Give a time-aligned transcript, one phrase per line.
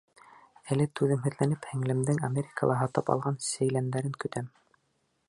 [0.75, 4.53] Әле түҙемһеҙләнеп һеңлемдең Америкала һатып алған сәйләндәрен көтәм.